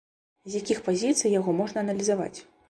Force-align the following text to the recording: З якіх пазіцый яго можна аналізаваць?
З 0.53 0.61
якіх 0.61 0.79
пазіцый 0.87 1.33
яго 1.39 1.55
можна 1.61 1.85
аналізаваць? 1.87 2.33